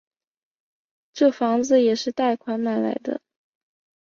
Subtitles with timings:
[1.13, 3.21] 这房子也是贷款买来的